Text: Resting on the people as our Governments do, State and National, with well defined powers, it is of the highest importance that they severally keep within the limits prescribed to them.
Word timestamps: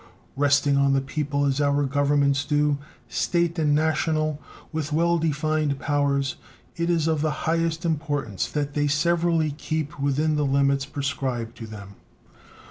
Resting 0.35 0.77
on 0.77 0.93
the 0.93 0.99
people 0.99 1.45
as 1.45 1.61
our 1.61 1.83
Governments 1.83 2.43
do, 2.43 2.79
State 3.07 3.59
and 3.59 3.75
National, 3.75 4.41
with 4.73 4.91
well 4.91 5.19
defined 5.19 5.77
powers, 5.77 6.37
it 6.75 6.89
is 6.89 7.05
of 7.07 7.21
the 7.21 7.29
highest 7.45 7.85
importance 7.85 8.47
that 8.49 8.73
they 8.73 8.87
severally 8.87 9.51
keep 9.51 9.99
within 9.99 10.37
the 10.37 10.43
limits 10.43 10.87
prescribed 10.87 11.55
to 11.57 11.67
them. 11.67 11.97